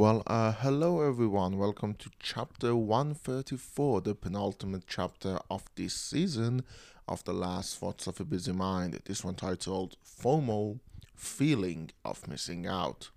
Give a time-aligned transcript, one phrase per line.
[0.00, 1.58] Well, uh, hello everyone.
[1.58, 6.64] Welcome to chapter 134, the penultimate chapter of this season
[7.06, 8.98] of The Last Thoughts of a Busy Mind.
[9.04, 10.80] This one titled FOMO
[11.14, 13.10] Feeling of Missing Out.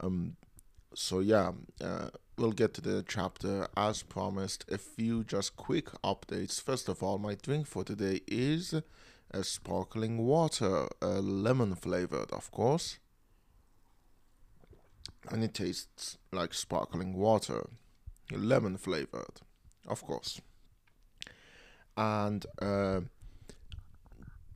[0.00, 0.36] Um,
[0.94, 1.50] so, yeah,
[1.80, 4.64] uh, we'll get to the chapter as promised.
[4.70, 6.62] A few just quick updates.
[6.62, 8.80] First of all, my drink for today is
[9.32, 13.00] a sparkling water, uh, lemon flavored, of course
[15.30, 17.68] and it tastes like sparkling water,
[18.32, 19.40] lemon flavored,
[19.86, 20.40] of course.
[21.96, 23.00] And uh,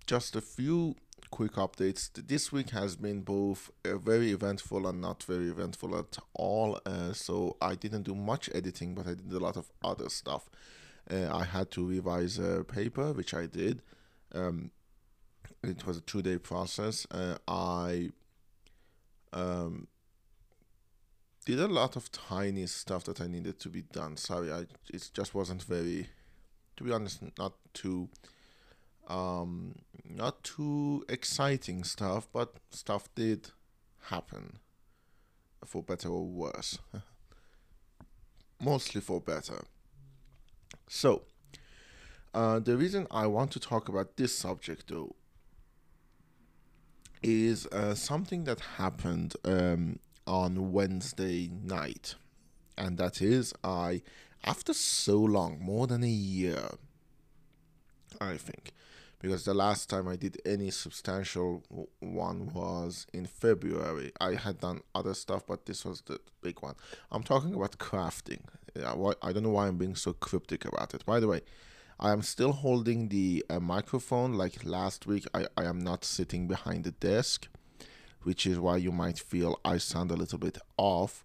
[0.07, 0.97] just a few
[1.31, 2.11] quick updates.
[2.15, 6.81] This week has been both uh, very eventful and not very eventful at all.
[6.87, 10.49] Uh, so I didn't do much editing, but I did a lot of other stuff.
[11.11, 13.83] Uh, I had to revise a paper, which I did.
[14.35, 14.71] Um,
[15.63, 17.07] it was a two day process.
[17.11, 18.11] Uh, I
[19.33, 19.89] um,
[21.49, 24.19] did a lot of tiny stuff that I needed to be done.
[24.19, 26.09] Sorry, I it just wasn't very,
[26.77, 28.11] to be honest, not too,
[29.09, 33.49] um, not too exciting stuff, but stuff did
[34.11, 34.59] happen,
[35.65, 36.79] for better or worse.
[38.61, 39.65] Mostly for better.
[40.87, 41.23] So,
[42.35, 45.17] uh, the reason I want to talk about this subject though
[47.23, 49.99] is uh, something that happened um,
[50.29, 52.15] on Wednesday night.
[52.77, 54.03] And that is, I,
[54.45, 56.69] after so long, more than a year,
[58.21, 58.73] I think,
[59.21, 61.65] because the last time I did any substantial
[61.99, 64.13] one was in February.
[64.21, 66.77] I had done other stuff, but this was the big one.
[67.11, 68.43] I'm talking about crafting.
[68.77, 71.05] I don't know why I'm being so cryptic about it.
[71.05, 71.41] By the way,
[71.99, 75.27] I am still holding the uh, microphone like last week.
[75.35, 77.49] I, I am not sitting behind the desk
[78.29, 81.25] which is why you might feel I sound a little bit off.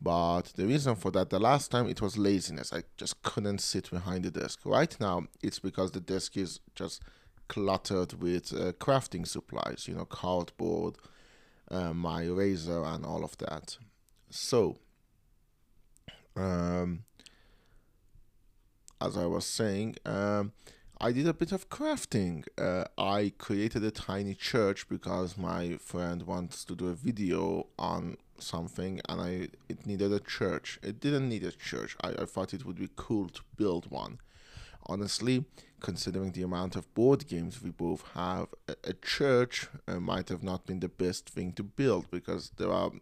[0.00, 2.72] But the reason for that, the last time it was laziness.
[2.72, 4.60] I just couldn't sit behind the desk.
[4.64, 7.02] Right now, it's because the desk is just
[7.48, 10.94] cluttered with uh, crafting supplies, you know, cardboard,
[11.72, 13.76] uh, my razor, and all of that.
[14.30, 14.78] So,
[16.36, 17.02] um,
[19.00, 20.52] as I was saying, um,
[21.04, 22.46] I did a bit of crafting.
[22.56, 28.16] Uh, I created a tiny church because my friend wants to do a video on
[28.38, 30.78] something and I it needed a church.
[30.82, 31.94] It didn't need a church.
[32.02, 34.18] I, I thought it would be cool to build one.
[34.86, 35.44] Honestly,
[35.78, 40.42] considering the amount of board games we both have, a, a church uh, might have
[40.42, 42.92] not been the best thing to build because there are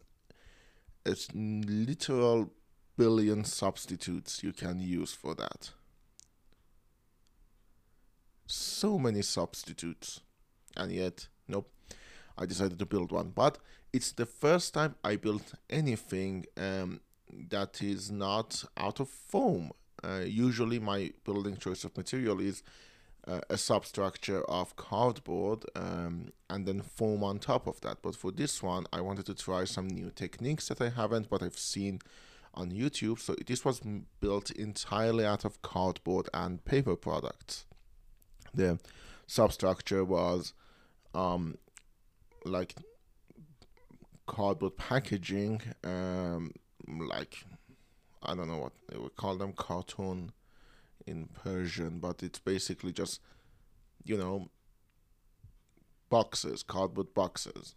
[1.06, 2.50] a literal
[2.96, 5.70] billion substitutes you can use for that
[8.82, 10.20] so many substitutes.
[10.76, 11.70] And yet, nope,
[12.36, 13.28] I decided to build one.
[13.42, 13.58] But
[13.92, 17.00] it's the first time I built anything um,
[17.50, 19.70] that is not out of foam.
[20.02, 22.64] Uh, usually, my building choice of material is
[23.28, 27.98] uh, a substructure of cardboard um, and then foam on top of that.
[28.02, 31.40] But for this one, I wanted to try some new techniques that I haven't, but
[31.40, 32.00] I've seen
[32.54, 33.20] on YouTube.
[33.20, 33.80] So this was
[34.18, 37.66] built entirely out of cardboard and paper products
[38.54, 38.78] the
[39.26, 40.52] substructure was
[41.14, 41.58] um,
[42.44, 42.74] like
[44.26, 46.52] cardboard packaging, um,
[46.86, 47.44] like
[48.22, 50.32] I don't know what they would call them, cartoon
[51.06, 53.20] in Persian, but it's basically just
[54.04, 54.48] you know
[56.08, 57.74] boxes, cardboard boxes.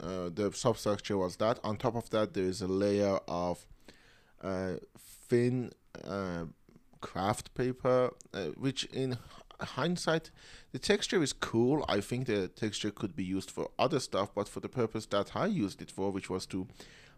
[0.00, 1.60] Uh, the substructure was that.
[1.62, 3.66] On top of that, there is a layer of
[4.42, 5.70] uh, thin
[6.04, 6.44] uh,
[7.00, 9.18] craft paper, uh, which in
[9.64, 10.30] hindsight,
[10.72, 11.84] the texture is cool.
[11.88, 15.36] I think the texture could be used for other stuff, but for the purpose that
[15.36, 16.66] I used it for, which was to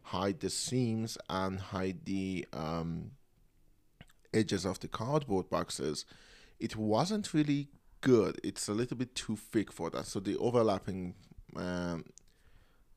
[0.03, 3.13] hide the seams and hide the um,
[4.33, 6.05] edges of the cardboard boxes,
[6.61, 7.69] it wasn't really
[8.01, 8.41] good.
[8.45, 10.07] It's a little bit too thick for that.
[10.07, 11.15] So the overlapping
[11.57, 12.05] um,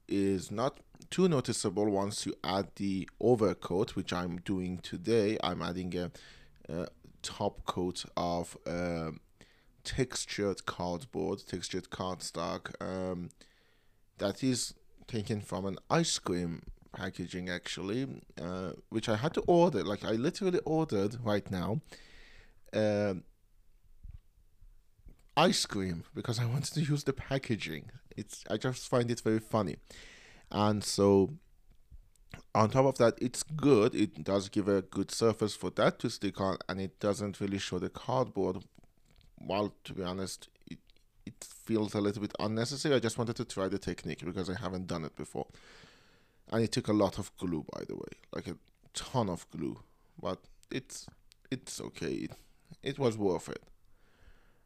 [0.08, 0.80] is not
[1.10, 5.38] too noticeable once you add the overcoat, which I'm doing today.
[5.44, 6.12] I'm adding a,
[6.70, 6.88] a
[7.22, 9.20] top coat of um,
[9.88, 13.30] textured cardboard, textured cardstock um,
[14.18, 14.74] that is
[15.08, 16.62] taken from an ice cream
[16.92, 18.06] packaging actually,
[18.42, 19.84] uh, which I had to order.
[19.84, 21.80] Like I literally ordered right now
[22.74, 23.14] uh,
[25.38, 27.86] ice cream because I wanted to use the packaging.
[28.18, 29.78] It's I just find it very funny,
[30.52, 31.32] and so
[32.54, 33.96] on top of that, it's good.
[33.96, 37.60] It does give a good surface for that to stick on, and it doesn't really
[37.60, 38.66] show the cardboard
[39.40, 40.80] well, to be honest, it,
[41.26, 42.96] it feels a little bit unnecessary.
[42.96, 45.48] I just wanted to try the technique because I haven't done it before.
[46.52, 48.58] and it took a lot of glue, by the way, like a
[48.94, 49.80] ton of glue.
[50.22, 50.40] But
[50.72, 51.08] it's
[51.52, 52.14] it's okay.
[52.14, 52.32] It,
[52.84, 53.64] it was worth it,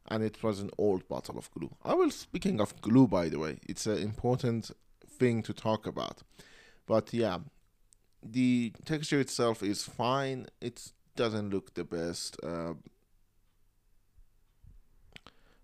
[0.08, 1.70] and it was an old bottle of glue.
[1.84, 4.70] I will speaking of glue, by the way, it's an important
[5.08, 6.22] thing to talk about.
[6.86, 7.38] But yeah,
[8.22, 10.46] the texture itself is fine.
[10.60, 12.74] It doesn't look the best uh,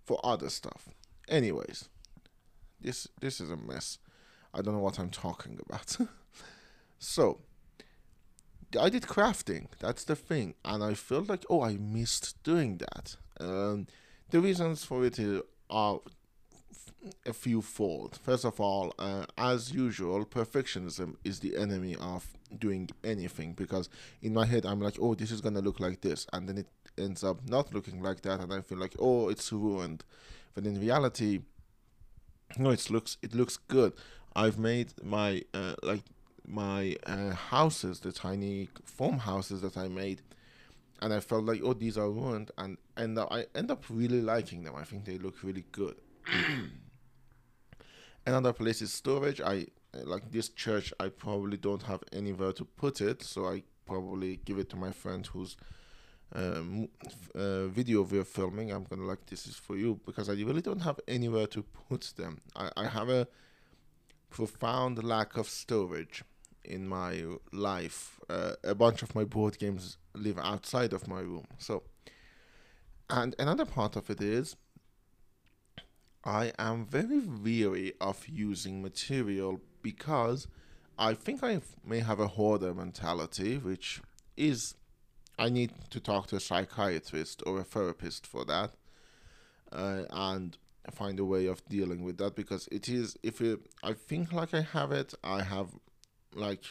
[0.08, 0.88] for other stuff.
[1.28, 1.90] Anyways,
[2.80, 3.98] this this is a mess.
[4.54, 5.96] I don't know what I'm talking about.
[6.98, 7.40] so,
[8.80, 9.66] I did crafting.
[9.78, 13.16] That's the thing, and I felt like oh, I missed doing that.
[13.38, 13.86] Um,
[14.30, 15.18] the reasons for it
[15.68, 16.00] are
[17.26, 18.18] a few fold.
[18.22, 22.26] First of all, uh, as usual, perfectionism is the enemy of
[22.58, 23.88] doing anything because
[24.22, 26.68] in my head I'm like, oh, this is gonna look like this, and then it
[26.98, 30.04] ends up not looking like that, and I feel like, oh, it's ruined.
[30.54, 31.40] But in reality,
[32.56, 33.92] no, it looks it looks good.
[34.34, 36.02] I've made my uh, like
[36.46, 40.22] my uh, houses, the tiny foam houses that I made,
[41.00, 44.64] and I felt like, oh, these are ruined, and and I end up really liking
[44.64, 44.74] them.
[44.76, 45.96] I think they look really good.
[48.26, 49.40] Another place is storage.
[49.40, 50.92] I like this church.
[51.00, 54.92] I probably don't have anywhere to put it, so I probably give it to my
[54.92, 55.56] friend who's
[56.34, 56.88] um,
[57.34, 58.70] uh, video we're filming.
[58.70, 62.12] I'm gonna like this is for you because I really don't have anywhere to put
[62.16, 62.40] them.
[62.54, 63.26] I, I have a
[64.30, 66.22] profound lack of storage
[66.64, 68.20] in my life.
[68.28, 71.46] Uh, a bunch of my board games live outside of my room.
[71.58, 71.82] So,
[73.08, 74.56] and another part of it is
[76.24, 80.46] I am very weary of using material because
[80.98, 84.02] I think I may have a hoarder mentality, which
[84.36, 84.74] is
[85.38, 88.72] I need to talk to a psychiatrist or a therapist for that,
[89.72, 90.56] uh, and
[90.92, 94.54] find a way of dealing with that because it is if it, I think like
[94.54, 95.68] I have it, I have
[96.34, 96.64] like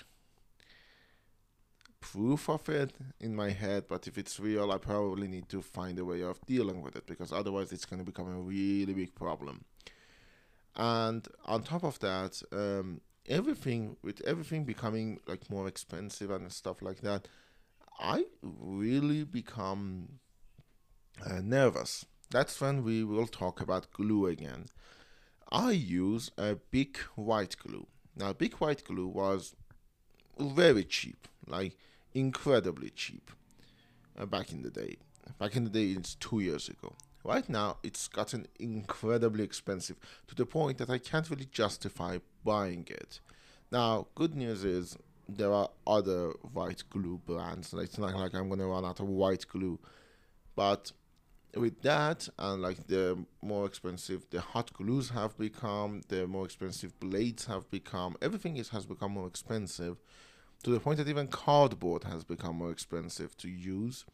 [1.99, 5.99] proof of it in my head, but if it's real, I probably need to find
[5.99, 9.13] a way of dealing with it because otherwise it's going to become a really big
[9.15, 9.65] problem.
[10.75, 16.81] And on top of that, um, everything with everything becoming like more expensive and stuff
[16.81, 17.27] like that,
[17.99, 20.19] I really become
[21.25, 22.05] uh, nervous.
[22.29, 24.65] That's when we will talk about glue again.
[25.51, 27.87] I use a Bic white glue.
[28.15, 29.55] Now, Bic white glue was
[30.39, 31.77] very cheap, like
[32.13, 33.31] incredibly cheap
[34.17, 34.97] uh, back in the day.
[35.39, 36.93] Back in the day, it's two years ago.
[37.23, 39.97] Right now, it's gotten incredibly expensive
[40.27, 43.19] to the point that I can't really justify buying it.
[43.71, 44.97] Now, good news is
[45.29, 47.73] there are other white glue brands.
[47.73, 49.79] It's not like I'm gonna run out of white glue,
[50.55, 50.91] but
[51.55, 56.99] with that and like the more expensive the hot glues have become, the more expensive
[56.99, 58.15] blades have become.
[58.21, 59.97] Everything is has become more expensive
[60.63, 64.05] to the point that even cardboard has become more expensive to use.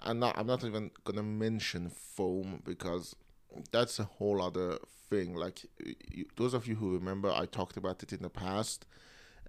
[0.00, 3.16] And not, I'm not even gonna mention foam because
[3.72, 4.78] that's a whole other
[5.08, 5.34] thing.
[5.34, 5.64] Like
[6.10, 8.86] you, those of you who remember, I talked about it in the past.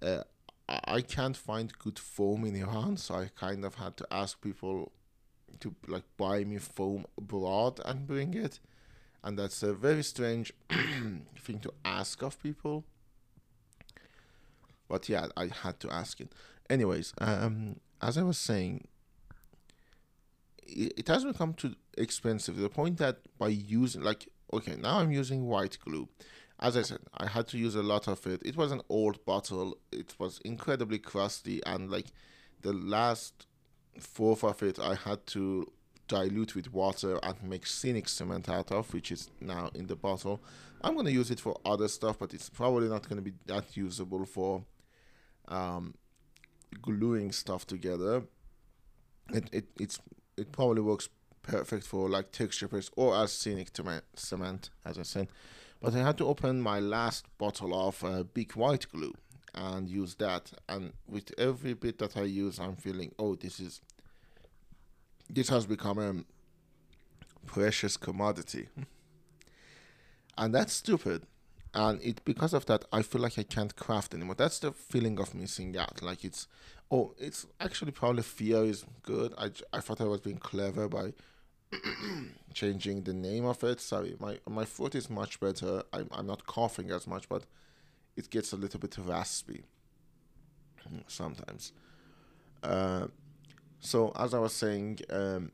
[0.00, 0.22] Uh,
[0.68, 4.92] I can't find good foam in Iran, so I kind of had to ask people
[5.60, 8.60] to like buy me foam abroad and bring it,
[9.24, 12.84] and that's a very strange thing to ask of people.
[14.88, 16.32] But yeah, I had to ask it.
[16.68, 18.88] Anyways, um, as I was saying,
[20.62, 24.98] it, it has become too expensive to the point that by using like okay, now
[24.98, 26.08] I'm using white glue.
[26.60, 28.42] As I said, I had to use a lot of it.
[28.44, 29.78] It was an old bottle.
[29.92, 32.06] It was incredibly crusty, and like
[32.62, 33.46] the last
[34.00, 35.66] fourth of it, I had to
[36.08, 40.40] dilute with water and make scenic cement out of, which is now in the bottle.
[40.82, 44.24] I'm gonna use it for other stuff, but it's probably not gonna be that usable
[44.24, 44.64] for
[45.48, 45.94] um,
[46.82, 48.22] gluing stuff together.
[49.32, 50.00] It, it it's
[50.36, 51.08] it probably works
[51.42, 53.70] perfect for like texture paste or as scenic
[54.14, 55.28] cement, as I said.
[55.80, 59.14] But I had to open my last bottle of uh, Bic white glue
[59.54, 60.52] and use that.
[60.68, 63.80] And with every bit that I use, I'm feeling, oh, this is
[65.30, 68.68] this has become a precious commodity,
[70.38, 71.26] and that's stupid.
[71.74, 74.34] And it because of that i feel like i can't craft anymore.
[74.36, 76.02] That's the feeling of missing out.
[76.02, 76.48] Like it's
[76.90, 79.34] oh it's actually probably fear is good.
[79.36, 81.12] I, I thought i was being clever by
[82.54, 86.46] changing the name of it sorry my my throat is much better I'm, I'm not
[86.46, 87.44] coughing as much but
[88.16, 89.64] it gets a little bit raspy
[91.06, 91.72] sometimes
[92.62, 93.06] uh,
[93.80, 95.52] so as i was saying um,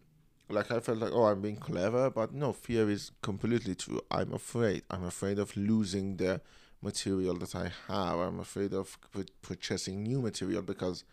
[0.48, 4.00] like I felt like, oh, I'm being clever, but no, fear is completely true.
[4.10, 4.82] I'm afraid.
[4.90, 6.40] I'm afraid of losing the
[6.82, 8.18] material that I have.
[8.18, 8.98] I'm afraid of
[9.42, 11.04] purchasing new material because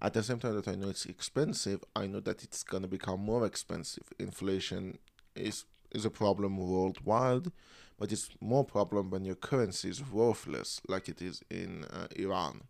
[0.00, 3.20] at the same time that I know it's expensive, I know that it's gonna become
[3.20, 4.04] more expensive.
[4.18, 4.98] Inflation
[5.34, 7.52] is is a problem worldwide,
[7.98, 12.62] but it's more problem when your currency is worthless, like it is in uh, Iran.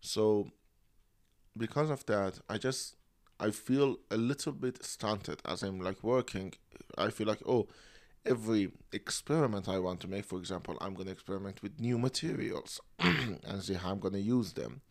[0.00, 0.50] So,
[1.56, 2.96] because of that, I just
[3.38, 6.54] I feel a little bit stunted as I'm like working.
[6.98, 7.68] I feel like oh,
[8.26, 13.62] every experiment I want to make, for example, I'm gonna experiment with new materials and
[13.62, 14.82] see how I'm gonna use them.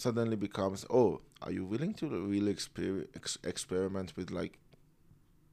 [0.00, 4.58] Suddenly becomes oh, are you willing to really exper- ex- experiment with like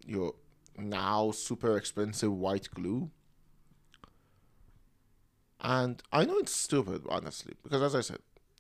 [0.05, 0.35] your
[0.77, 3.11] now super expensive white glue?
[5.59, 8.19] And I know it's stupid, honestly, because as I said,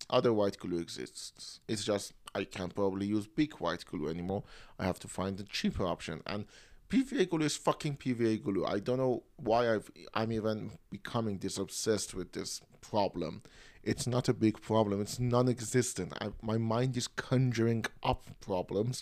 [0.09, 1.61] other white glue exists.
[1.69, 4.43] It's just I can't probably use Bic white glue anymore.
[4.77, 6.21] I have to find a cheaper option.
[6.27, 6.47] And
[6.89, 8.65] PVA glue is fucking PVA glue.
[8.65, 13.41] I don't know why I've, I'm even becoming this obsessed with this problem.
[13.87, 15.01] It's not a big problem.
[15.01, 16.11] It's non-existent.
[16.19, 19.01] I, my mind is conjuring up problems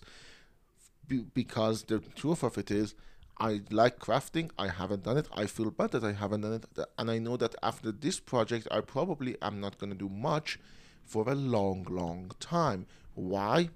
[1.33, 2.93] because the truth of it is
[3.39, 4.51] I like crafting.
[4.59, 5.27] I haven't done it.
[5.33, 6.65] I feel bad that I haven't done it.
[6.99, 10.59] And I know that after this project, I probably am not going to do much
[11.03, 12.85] for a long, long time.
[13.15, 13.69] Why?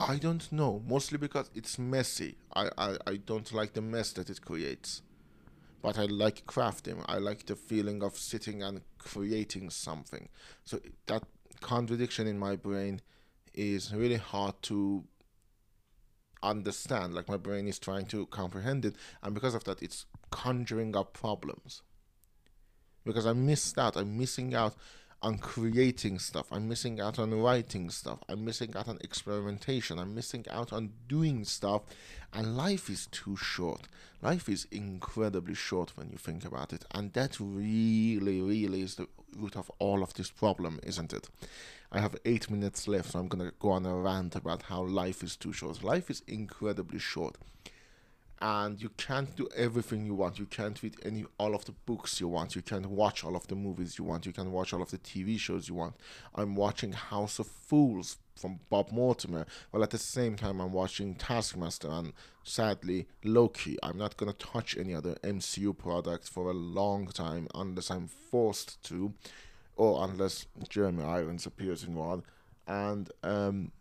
[0.00, 0.82] I don't know.
[0.88, 2.36] Mostly because it's messy.
[2.56, 5.02] I, I, I don't like the mess that it creates.
[5.82, 7.02] But I like crafting.
[7.06, 10.28] I like the feeling of sitting and creating something.
[10.64, 11.22] So that
[11.60, 13.00] contradiction in my brain
[13.54, 15.04] is really hard to
[16.42, 17.14] understand.
[17.14, 18.96] Like my brain is trying to comprehend it.
[19.22, 21.82] And because of that, it's conjuring up problems.
[23.04, 23.96] Because I missed out.
[23.96, 24.74] I'm missing out
[25.22, 26.46] on creating stuff.
[26.50, 28.20] I'm missing out on writing stuff.
[28.28, 29.98] I'm missing out on experimentation.
[29.98, 31.82] I'm missing out on doing stuff.
[32.32, 33.82] And life is too short.
[34.22, 36.84] Life is incredibly short when you think about it.
[36.92, 41.28] And that really, really is the root of all of this problem, isn't it?
[41.92, 44.82] I have eight minutes left, so I'm going to go on a rant about how
[44.82, 45.82] life is too short.
[45.82, 47.36] Life is incredibly short
[48.40, 50.38] and you can't do everything you want.
[50.38, 52.56] You can't read any all of the books you want.
[52.56, 54.24] You can't watch all of the movies you want.
[54.24, 55.96] You can watch all of the TV shows you want.
[56.34, 61.14] I'm watching House of Fools from Bob Mortimer, while at the same time I'm watching
[61.14, 63.76] Taskmaster and sadly Loki.
[63.82, 68.82] I'm not gonna touch any other MCU products for a long time unless I'm forced
[68.84, 69.12] to,
[69.76, 72.22] or unless Jeremy Irons appears in one.
[72.66, 73.72] And um,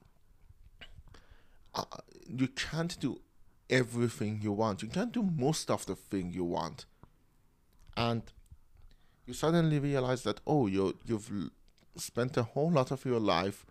[1.74, 1.84] uh,
[2.28, 3.22] you can't do
[3.70, 4.82] everything you want.
[4.82, 6.86] You can't do most of the thing you want.
[7.96, 8.24] And
[9.26, 11.52] you suddenly realize that oh you you've
[11.96, 13.66] spent a whole lot of your life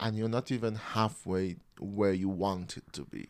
[0.00, 3.28] and you're not even halfway where you want it to be.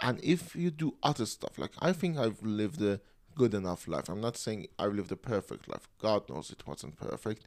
[0.00, 3.00] And if you do other stuff, like I think I've lived a
[3.34, 4.08] good enough life.
[4.08, 5.88] I'm not saying I've lived a perfect life.
[6.00, 7.46] God knows it wasn't perfect.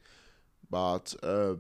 [0.70, 1.56] But uh,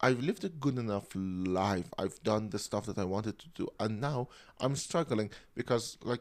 [0.00, 1.92] I've lived a good enough life.
[1.98, 4.28] I've done the stuff that I wanted to do, and now
[4.60, 6.20] I'm struggling because like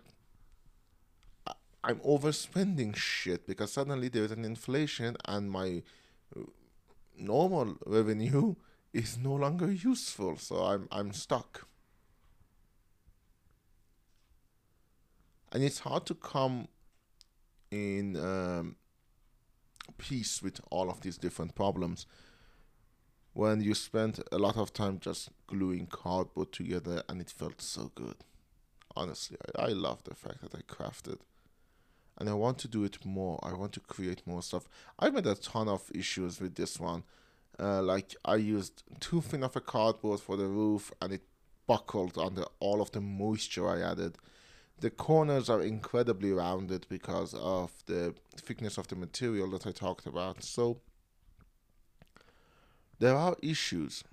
[1.83, 5.83] I'm overspending shit because suddenly there's an inflation and my
[6.35, 6.41] uh,
[7.17, 8.55] normal revenue
[8.93, 10.37] is no longer useful.
[10.37, 11.67] So I'm I'm stuck.
[15.51, 16.67] And it's hard to come
[17.71, 18.75] in um,
[19.97, 22.05] peace with all of these different problems
[23.37, 27.91] when you spent a lot of time just gluing cardboard together and it felt so
[27.93, 28.15] good.
[28.95, 31.19] Honestly, I, I love the fact that I crafted.
[32.17, 33.39] And I want to do it more.
[33.43, 34.67] I want to create more stuff.
[34.97, 37.03] I made a ton of issues with this one.
[37.59, 41.21] Uh, like I used too thin of a cardboard for the roof and it
[41.67, 44.17] buckled under all of the moisture I added.
[44.79, 50.07] The corners are incredibly rounded because of the thickness of the material that I talked
[50.07, 50.43] about.
[50.43, 50.79] So
[52.99, 54.03] there are issues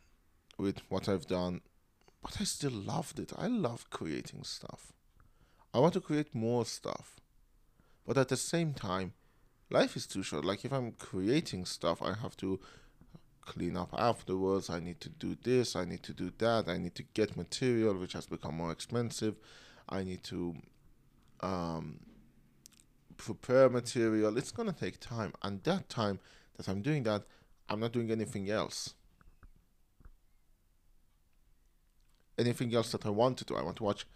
[0.58, 1.60] with what I've done,
[2.22, 3.32] but I still loved it.
[3.36, 4.92] I love creating stuff.
[5.72, 7.16] I want to create more stuff.
[8.06, 9.12] But at the same time,
[9.70, 10.44] life is too short.
[10.44, 12.60] Like if I'm creating stuff, I have to
[13.40, 14.70] clean up afterwards.
[14.70, 15.76] I need to do this.
[15.76, 16.68] I need to do that.
[16.68, 19.36] I need to get material, which has become more expensive.
[19.88, 20.54] I need to
[21.40, 22.00] um,
[23.16, 24.36] prepare material.
[24.38, 26.20] It's gonna take time, and that time
[26.56, 27.24] that I'm doing that,
[27.68, 28.94] I'm not doing anything else.
[32.38, 33.54] Anything else that I want to do.
[33.56, 34.06] I want to watch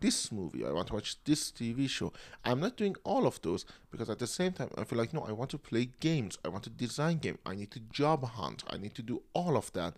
[0.00, 0.64] this movie.
[0.64, 2.12] I want to watch this TV show.
[2.44, 5.22] I'm not doing all of those because at the same time, I feel like, no,
[5.22, 6.38] I want to play games.
[6.44, 7.38] I want to design game.
[7.46, 8.64] I need to job hunt.
[8.68, 9.94] I need to do all of that.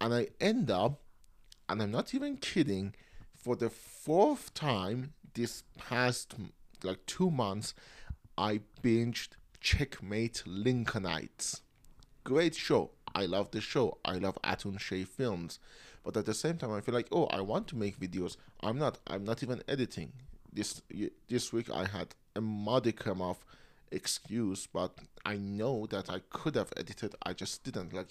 [0.00, 1.00] And I end up
[1.68, 2.94] and I'm not even kidding,
[3.34, 6.34] for the fourth time this past
[6.82, 7.74] like two months,
[8.36, 9.30] I binged
[9.60, 11.62] Checkmate Lincolnites.
[12.24, 12.90] Great show.
[13.14, 13.98] I love the show.
[14.04, 15.58] I love Atun-Shei films.
[16.02, 18.36] But at the same time, I feel like, oh, I want to make videos.
[18.60, 18.98] I'm not.
[19.06, 20.12] I'm not even editing.
[20.52, 20.82] This
[21.28, 23.44] this week I had a modicum of
[23.90, 27.14] excuse, but I know that I could have edited.
[27.22, 27.92] I just didn't.
[27.94, 28.08] Like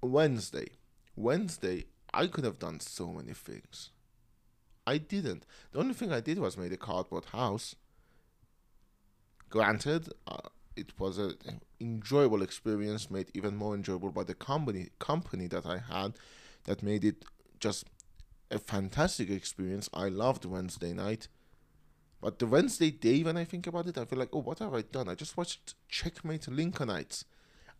[0.00, 0.68] Wednesday,
[1.16, 3.90] Wednesday, I could have done so many things.
[4.86, 5.46] I didn't.
[5.72, 7.76] The only thing I did was made a cardboard house.
[9.48, 15.46] Granted, uh, it was an enjoyable experience, made even more enjoyable by the company company
[15.48, 16.14] that I had,
[16.64, 17.24] that made it
[17.60, 17.86] just
[18.50, 19.88] a fantastic experience.
[19.92, 21.28] I loved Wednesday night.
[22.20, 24.72] But the Wednesday day, when I think about it, I feel like, oh, what have
[24.72, 25.08] I done?
[25.08, 27.24] I just watched Checkmate Lincolnites.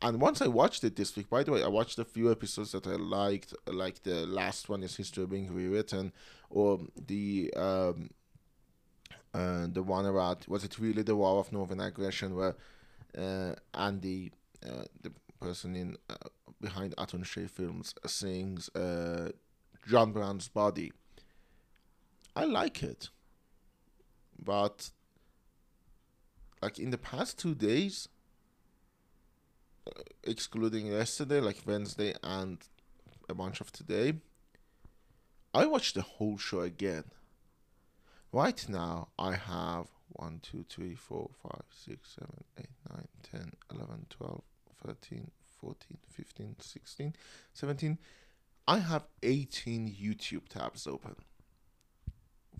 [0.02, 2.72] And once I watched it this week, by the way, I watched a few episodes
[2.72, 6.12] that I liked, like the last one is History Being Rewritten,
[6.50, 8.10] or the um,
[9.32, 12.54] uh, the one about was it really the War of Northern Aggression, where
[13.74, 14.32] Andy,
[14.64, 16.14] uh, the person in uh,
[16.60, 19.30] behind Atun-Shei Films, sings uh,
[19.86, 20.92] John Brown's Body.
[22.34, 23.10] I like it,
[24.42, 24.90] but
[26.62, 28.08] like in the past two days,
[29.86, 32.58] uh, excluding yesterday, like Wednesday and
[33.28, 34.14] a bunch of today,
[35.52, 37.04] I watched the whole show again.
[38.32, 44.06] Right now, I have 1, 2, 3, 4, 5, 6, 7, 8, 9, 10, 11,
[44.10, 44.42] 12,
[44.86, 45.30] 13,
[45.60, 47.14] 14, 15, 16,
[47.52, 47.98] 17.
[48.66, 51.16] I have 18 YouTube tabs open.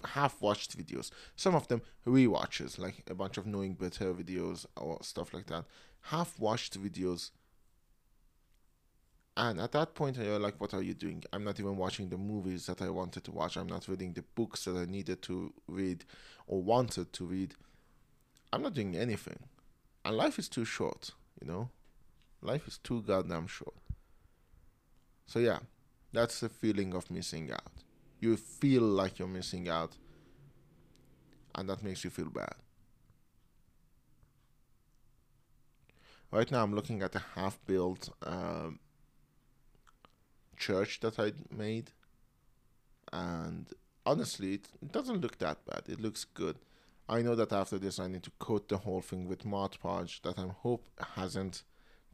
[0.04, 1.10] Half watched videos.
[1.34, 5.64] Some of them re-watches, like a bunch of knowing better videos or stuff like that.
[6.02, 7.30] Half watched videos.
[9.36, 11.24] And at that point, you're like, what are you doing?
[11.32, 13.56] I'm not even watching the movies that I wanted to watch.
[13.56, 16.04] I'm not reading the books that I needed to read
[16.46, 17.54] or wanted to read.
[18.52, 19.40] I'm not doing anything.
[20.04, 21.70] And life is too short, you know?
[22.42, 23.74] Life is too goddamn short.
[25.26, 25.58] So, yeah,
[26.12, 27.82] that's the feeling of missing out.
[28.20, 29.96] You feel like you're missing out,
[31.56, 32.54] and that makes you feel bad.
[36.30, 38.78] Right now, I'm looking at a half built um,
[40.54, 41.90] church that I made,
[43.12, 43.66] and
[44.06, 45.82] honestly, it, it doesn't look that bad.
[45.88, 46.56] It looks good.
[47.08, 50.22] I know that after this, I need to coat the whole thing with Mod Podge
[50.22, 51.62] that I hope hasn't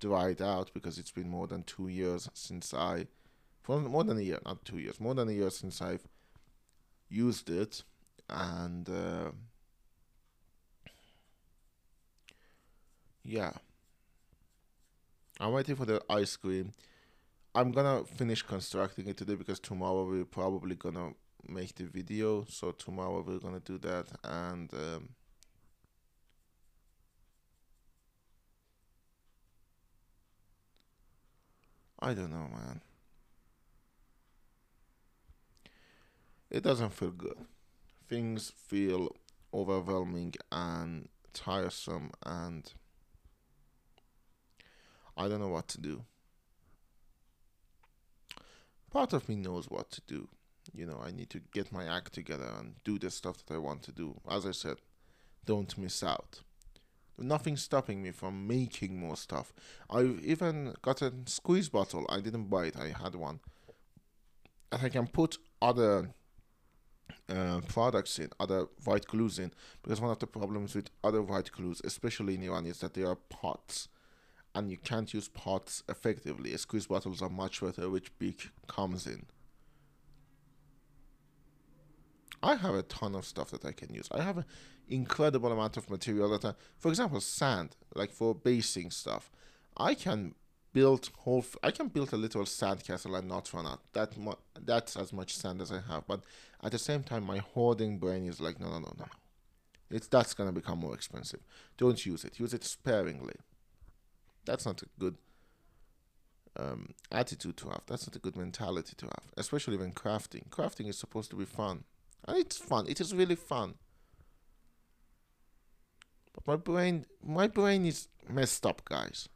[0.00, 3.06] dried out because it's been more than two years since I,
[3.62, 6.08] for more than a year, not two years, more than a year since I've
[7.08, 7.84] used it,
[8.28, 9.30] and uh,
[13.22, 13.52] yeah,
[15.38, 16.72] I'm waiting for the ice cream.
[17.54, 21.12] I'm gonna finish constructing it today because tomorrow we're probably gonna
[21.48, 22.44] make the video.
[22.48, 24.72] So tomorrow we're gonna do that and.
[24.72, 25.08] Um,
[32.02, 32.80] I don't know, man.
[36.50, 37.46] It doesn't feel good.
[38.08, 39.14] Things feel
[39.52, 42.72] overwhelming and tiresome, and
[45.16, 46.04] I don't know what to do.
[48.90, 50.28] Part of me knows what to do.
[50.72, 53.58] You know, I need to get my act together and do the stuff that I
[53.58, 54.20] want to do.
[54.28, 54.76] As I said,
[55.46, 56.40] don't miss out
[57.20, 59.52] nothing stopping me from making more stuff.
[59.88, 62.06] I've even got a squeeze bottle.
[62.08, 62.76] I didn't buy it.
[62.76, 63.40] I had one.
[64.72, 66.10] And I can put other
[67.28, 71.50] uh, products in, other white glues in, because one of the problems with other white
[71.52, 73.88] glues, especially in Iran, is that they are pots,
[74.54, 76.56] and you can't use pots effectively.
[76.56, 79.26] Squeeze bottles are much better, which Bic comes in.
[82.42, 84.08] I have a ton of stuff that I can use.
[84.10, 84.44] I have an
[84.88, 89.30] incredible amount of material that I, for example, sand, like for basing stuff.
[89.76, 90.34] I can
[90.72, 91.44] build whole.
[91.62, 93.80] I can build a little sand castle and not run out.
[93.92, 96.06] That mu- that's as much sand as I have.
[96.06, 96.22] But
[96.62, 99.06] at the same time, my hoarding brain is like, no, no, no, no.
[99.90, 101.40] It's that's gonna become more expensive.
[101.76, 102.38] Don't use it.
[102.40, 103.34] Use it sparingly.
[104.44, 105.16] That's not a good
[106.56, 107.82] um, attitude to have.
[107.86, 110.48] That's not a good mentality to have, especially when crafting.
[110.48, 111.84] Crafting is supposed to be fun.
[112.26, 112.86] And it's fun.
[112.88, 113.74] It is really fun.
[116.34, 119.28] But my brain, my brain is messed up, guys.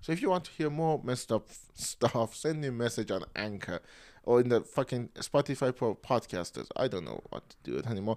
[0.00, 3.24] So if you want to hear more messed up stuff, send me a message on
[3.34, 3.80] Anchor
[4.22, 6.68] or in the fucking Spotify podcasters.
[6.76, 8.16] I don't know what to do it anymore.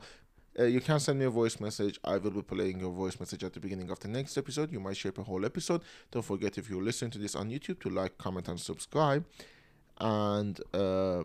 [0.60, 2.00] Uh, you can send me a voice message.
[2.04, 4.72] I will be playing your voice message at the beginning of the next episode.
[4.72, 5.82] You might shape a whole episode.
[6.12, 9.24] Don't forget if you listen to this on YouTube to like, comment, and subscribe.
[10.00, 11.24] and uh,